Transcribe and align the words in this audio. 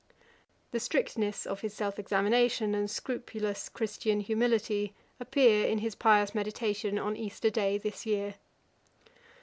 The 0.71 0.79
strictness 0.79 1.45
of 1.45 1.61
his 1.61 1.75
self 1.75 1.99
examination 1.99 2.73
and 2.73 2.89
scrupulous 2.89 3.69
Christian 3.69 4.19
humility 4.21 4.95
appear 5.19 5.67
in 5.67 5.77
his 5.77 5.93
pious 5.93 6.33
meditation 6.33 6.97
on 6.97 7.15
Easter 7.15 7.51
day 7.51 7.77
this 7.77 8.03
year. 8.03 8.33